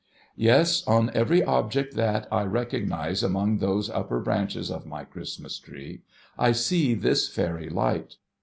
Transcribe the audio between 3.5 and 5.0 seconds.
those upper branches of